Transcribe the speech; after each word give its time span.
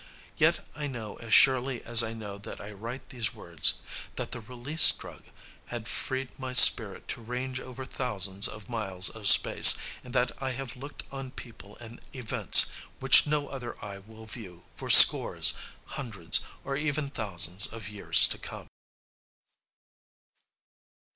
Yet 0.35 0.61
I 0.75 0.87
know 0.87 1.17
as 1.17 1.31
surely 1.31 1.83
as 1.83 2.01
I 2.01 2.13
know 2.13 2.39
that 2.39 2.59
I 2.59 2.71
write 2.71 3.09
these 3.09 3.35
words 3.35 3.75
that 4.15 4.31
the 4.31 4.39
Release 4.41 4.89
Drug 4.91 5.21
had 5.67 5.87
freed 5.87 6.39
my 6.39 6.53
spirit 6.53 7.07
to 7.09 7.21
range 7.21 7.59
over 7.59 7.85
thousands 7.85 8.47
of 8.47 8.67
miles 8.67 9.09
of 9.09 9.27
space, 9.29 9.75
and 10.03 10.11
that 10.15 10.31
I 10.41 10.53
have 10.53 10.75
looked 10.75 11.03
on 11.11 11.29
people 11.29 11.77
and 11.79 12.01
events 12.13 12.65
which 12.99 13.27
no 13.27 13.47
other 13.49 13.77
eye 13.85 13.99
will 13.99 14.25
view 14.25 14.65
for 14.73 14.89
scores, 14.89 15.53
hundreds 15.85 16.39
or 16.63 16.75
even 16.75 17.11
thousands 17.11 17.67
of 17.67 17.87
years 17.87 18.25
to 18.25 18.39
come. 18.39 18.69